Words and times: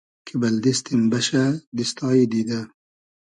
کی 0.25 0.33
بئل 0.41 0.55
دیستیم 0.63 1.01
بئشۂ 1.11 1.43
دیستای 1.75 2.21
دیدۂ 2.31 2.59